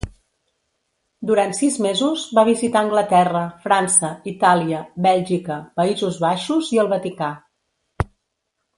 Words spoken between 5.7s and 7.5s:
Països Baixos i el Vaticà.